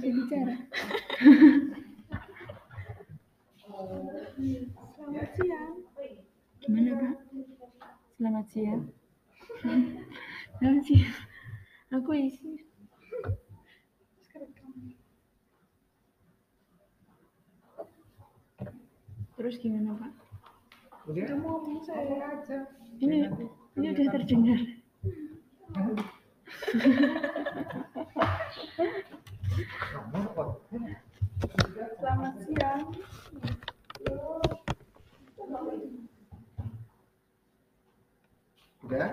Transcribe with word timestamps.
Saya 0.00 0.12
bicara. 0.14 0.54
Selamat 4.94 5.28
siang. 5.36 5.74
Gimana, 6.62 6.90
Pak? 7.00 7.14
Selamat 8.16 8.46
siang. 8.48 8.82
Selamat 10.58 10.82
siang. 10.86 11.16
Aku 11.94 12.10
isi. 12.16 12.64
Terus 19.36 19.58
gimana, 19.60 19.92
Pak? 19.98 20.12
Udah, 21.10 21.26
Ngomong 21.36 21.84
saya. 21.84 22.16
aja. 22.32 22.64
Ini 23.02 23.28
ini 23.76 23.86
udah 23.92 24.06
terdengar. 24.14 24.60
Ngomong 30.14 30.26
kok. 30.32 30.48
Selamat 32.00 32.34
siang. 32.46 32.82
Udah? 38.84 39.08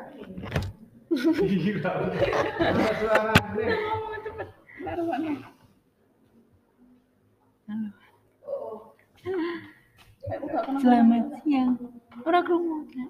Selamat 10.81 11.33
siang. 11.41 11.81
Ora 12.21 12.45
krungu. 12.45 12.85
Kak. 12.93 13.09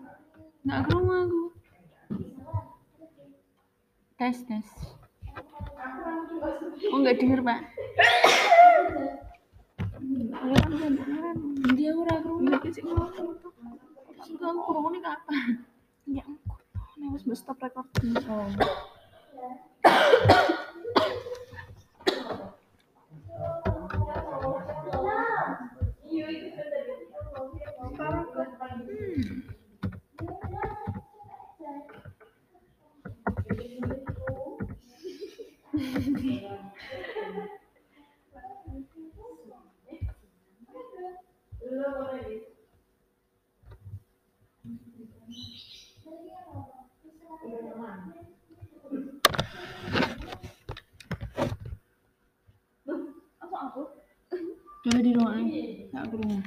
Nggak 0.64 0.80
krungu 0.88 1.12
aku. 1.12 1.42
Tes, 4.16 4.38
tes. 4.48 4.68
Oh, 6.88 7.04
nggak 7.04 7.20
denger, 7.20 7.44
Pak. 7.44 7.60
Dia 11.76 11.92
ora 12.00 12.16
krungu. 12.24 12.48
Ini 12.48 12.72
sih 12.72 12.84
ngomong. 12.88 13.36
Suka 14.24 14.46
aku 14.56 14.60
krungu 14.72 14.90
nih 14.96 15.04
kapan? 15.04 15.36
Ya 15.36 15.44
ampun. 15.52 15.71
Ini 17.32 17.40
harus 17.40 17.48
stop 17.48 17.64
recording. 17.64 18.12
Oh. 18.28 18.52
Apa 53.42 53.58
aku? 53.72 53.84
Coba 54.82 55.00
di 55.00 55.12
ruang 55.16 55.46
nggak 56.12 56.20
krungu. 56.20 56.44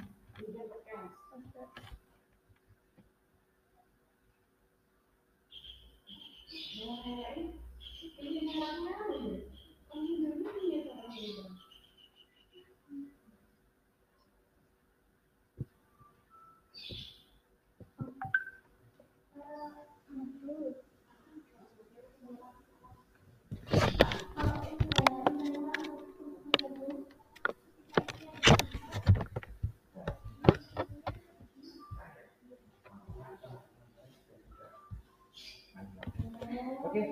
Oke. 36.95 37.11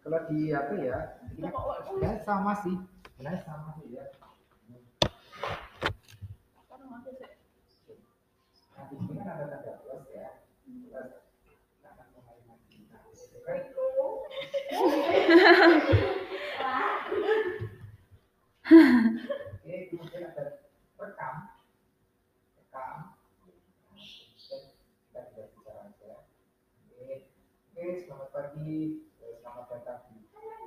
Kalau 0.00 0.20
di 0.32 0.48
apa 0.48 0.72
ya? 0.80 0.98
Ya 2.00 2.12
sama 2.24 2.56
sih. 2.64 2.72
Sebenarnya 3.12 3.44
sama 3.44 3.76
sih 3.76 3.92
ya. 3.92 4.04
Nah, 8.72 8.84
di 8.88 8.96
sini 8.96 9.12
kan 9.18 9.28
ada 9.28 9.44
tanda 9.52 9.72
plus 9.84 10.08
ya. 10.08 10.40
Plus. 10.64 11.10
Kita 11.76 11.88
akan 11.92 12.06
mulai 12.16 12.38
lagi. 12.48 12.76
Oke. 12.88 13.56
Oke, 18.68 19.74
kemudian 19.90 20.22
ada 20.28 20.44
rekam. 20.96 21.34
Rekam. 22.56 22.96
Dan 24.38 24.60
kita 25.04 25.20
bisa 25.28 25.42
bicara 25.52 25.80
aja. 25.88 26.14
Oke, 26.88 27.28
oke, 27.74 27.84
selamat 27.98 28.28
pagi. 28.30 28.72
Eh, 29.18 29.34
Selamat 29.40 29.66
datang 29.70 30.00
di 30.12 30.20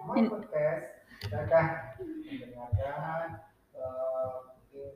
My 0.04 0.18
In- 0.18 0.30
Podcast. 0.30 0.86
Kita 1.22 1.38
akan 1.46 1.66
mendengarkan 2.26 3.26
eh, 3.78 4.34
mungkin 4.50 4.92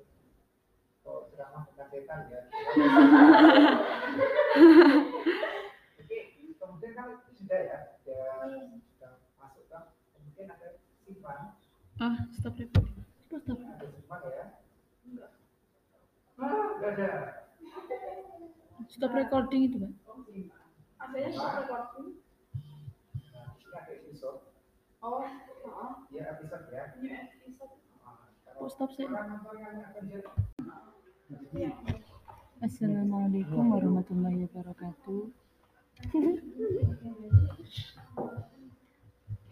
oh, 1.06 1.30
ceramah 1.30 1.70
tentang 1.70 1.85
setan 1.96 2.28
ya. 2.28 2.42
Oke, 5.96 6.18
kemudian 6.60 6.92
kan 6.92 7.08
itu 7.16 7.32
sudah 7.40 7.60
ya, 7.64 7.78
sudah, 8.04 8.52
sudah 8.84 9.12
masuk 9.40 9.64
kan. 9.72 9.96
Kemudian 10.12 10.52
ada 10.52 10.76
simpan, 11.08 11.56
Ah, 11.96 12.28
stop 12.36 12.60
recording. 12.60 13.00
Stop, 13.24 13.40
stop. 13.48 13.56
ada 13.64 13.88
simpan 13.88 14.20
ya. 14.28 14.46
Ah, 16.36 16.76
enggak 16.76 16.92
ada. 17.00 17.10
Stop 18.92 19.16
recording 19.16 19.72
itu, 19.72 19.80
Pak. 19.80 19.92
Adanya 21.00 21.32
stop 21.32 21.64
recording. 21.64 22.20
Nah, 23.32 23.56
ini 23.56 23.72
ada 23.72 23.92
episode, 23.96 24.44
Oh, 25.00 25.24
ya 26.12 26.36
episode 26.36 26.68
ya. 26.68 26.92
Episode. 27.00 27.80
Kok 28.56 28.70
stop 28.72 28.88
sih? 28.92 29.04
orang 29.06 29.28
nonton 29.32 29.56
yang 29.60 29.84
akan 29.84 30.04
jadi 30.08 30.24
Assalamualaikum 32.60 33.72
warahmatullahi 33.72 34.44
wabarakatuh. 34.44 35.32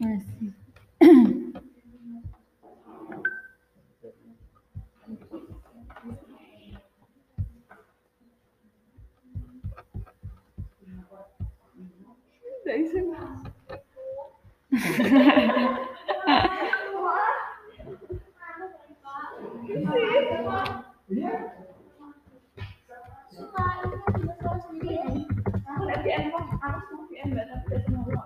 Masih. 0.03 0.51
Dari 12.67 12.83
sini. 12.91 13.15
Nggak 27.23 27.45
tapi 27.47 27.63
udah 27.71 27.79
semua 27.87 28.03
rumah 28.03 28.23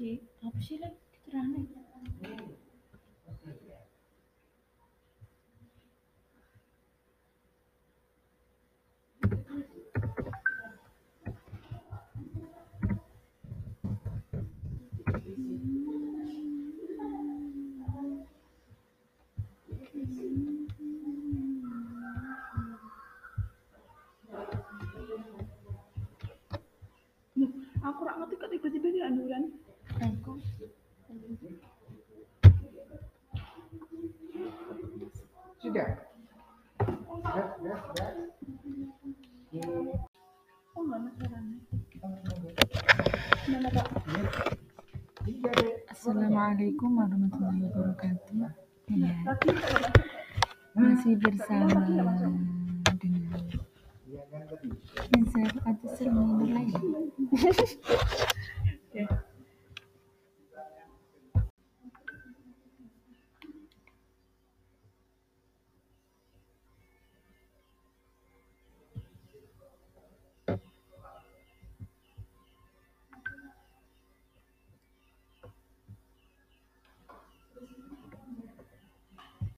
di 0.00 0.16
apa 0.40 0.56
sih 0.64 0.80
lagi 0.80 0.96
aku 27.80 28.00
rak 28.04 28.16
ngerti 28.16 28.34
kok 28.40 28.50
tiba-tiba 28.52 28.88
dia 28.92 29.04
anduran 29.08 29.59
Deh. 35.70 35.86
Assalamualaikum 45.94 46.90
warahmatullahi 46.98 47.70
wabarakatuh. 47.70 48.50
Ya, 48.90 49.14
masih 50.74 51.14
bersama 51.22 51.86
dengan. 51.86 52.18
Insaf 55.14 55.54
atau 55.54 55.88
Sermina 55.94 56.50
lain. 56.50 56.74